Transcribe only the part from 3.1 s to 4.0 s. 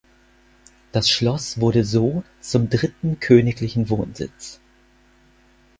königlichen